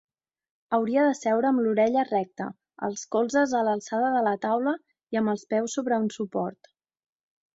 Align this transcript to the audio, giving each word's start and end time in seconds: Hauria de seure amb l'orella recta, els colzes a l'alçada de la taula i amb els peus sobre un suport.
Hauria 0.75 1.01
de 1.07 1.11
seure 1.17 1.49
amb 1.49 1.61
l'orella 1.65 2.05
recta, 2.07 2.47
els 2.87 3.03
colzes 3.15 3.53
a 3.59 3.63
l'alçada 3.67 4.09
de 4.17 4.25
la 4.31 4.35
taula 4.47 4.75
i 5.17 5.21
amb 5.23 5.33
els 5.35 5.47
peus 5.55 5.77
sobre 5.79 6.03
un 6.07 6.11
suport. 6.19 6.73